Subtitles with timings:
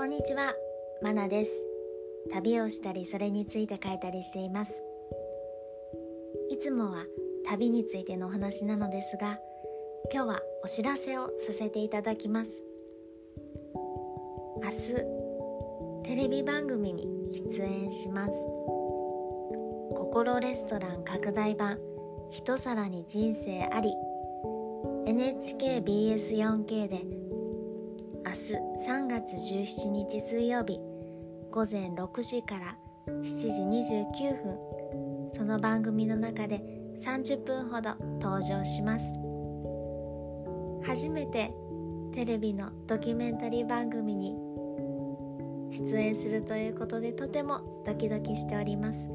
[0.00, 0.54] こんにちは、
[1.02, 1.62] まなです。
[2.32, 4.82] 旅をしたりそれについて書いたりしています。
[6.48, 7.04] いつもは
[7.44, 9.38] 旅についてのお話なのですが
[10.10, 12.62] 今日はお知らせをさせていただきます。
[14.62, 17.06] 明日テレビ番組に
[17.50, 18.32] 出演します。
[19.98, 21.78] 心レストラン拡大版
[22.30, 23.92] 一皿に人生あり。
[25.04, 27.29] NHKBS4K で
[28.22, 28.52] 明日
[28.86, 30.78] 3月17日水曜日。
[31.50, 33.46] 午前6時から7時
[33.94, 34.58] 29分。
[35.32, 36.62] その番組の中で
[37.00, 39.14] 30分ほど登場します。
[40.84, 41.52] 初めて
[42.12, 44.36] テレビのドキュメンタリー番組に
[45.72, 49.08] 出演するということでとてもドキドキしております。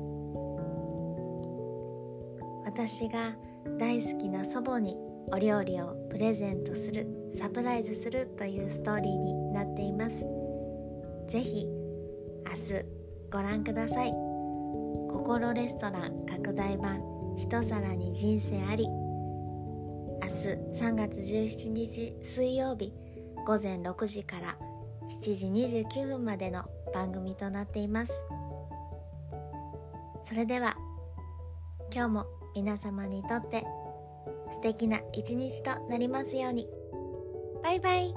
[2.65, 3.35] 私が
[3.77, 4.97] 大好きな祖母に
[5.31, 7.24] お料理をプレゼントする。
[7.35, 10.25] サプライズするというストーリーになっています。
[11.27, 11.65] ぜひ
[12.47, 12.85] 明日
[13.31, 14.11] ご覧ください。
[15.09, 17.01] 心レストラン拡大版
[17.37, 18.87] 一皿に人生あり。
[18.87, 20.33] 明日
[20.79, 22.93] 3月17日水曜日
[23.45, 24.57] 午前6時から
[25.09, 26.63] 7時29分までの
[26.93, 28.13] 番組となっています。
[30.23, 30.77] それでは
[31.93, 32.25] 今日も
[32.55, 33.65] 皆様にとって
[34.53, 36.67] 素敵な一日となりますように。
[37.65, 38.13] バイバイ。